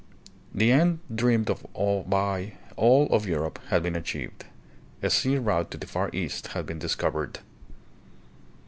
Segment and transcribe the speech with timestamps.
[0.51, 1.63] The end droamed of
[2.09, 4.45] by all of Europe had been achieved.
[5.03, 7.41] A sea route to the Far East had been discovered.